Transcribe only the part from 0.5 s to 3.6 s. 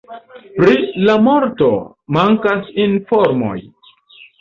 Pri la morto mankas informoj.